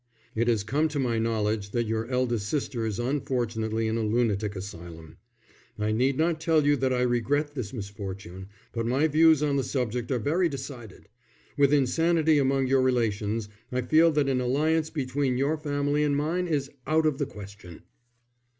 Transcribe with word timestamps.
It 0.33 0.47
has 0.47 0.63
come 0.63 0.87
to 0.87 0.97
my 0.97 1.19
knowledge 1.19 1.69
that 1.73 1.85
your 1.85 2.07
eldest 2.07 2.49
sister 2.49 2.87
is 2.87 2.97
unfortunately 2.97 3.85
in 3.85 3.97
a 3.99 4.03
lunatic 4.03 4.55
asylum. 4.55 5.17
I 5.77 5.91
need 5.91 6.17
not 6.17 6.41
tell 6.41 6.65
you 6.65 6.75
that 6.77 6.91
I 6.91 7.03
regret 7.03 7.53
this 7.53 7.71
misfortune, 7.71 8.47
but 8.73 8.87
my 8.87 9.07
views 9.07 9.43
on 9.43 9.57
the 9.57 9.63
subject 9.63 10.11
are 10.11 10.17
very 10.17 10.49
decided. 10.49 11.07
With 11.55 11.71
insanity 11.71 12.39
among 12.39 12.65
your 12.65 12.81
relations, 12.81 13.47
I 13.71 13.81
feel 13.81 14.11
that 14.13 14.27
an 14.27 14.41
alliance 14.41 14.89
between 14.89 15.37
your 15.37 15.55
family 15.55 16.01
and 16.03 16.17
mine 16.17 16.47
is 16.47 16.71
out 16.87 17.05
of 17.05 17.19
the 17.19 17.27
question." 17.27 17.83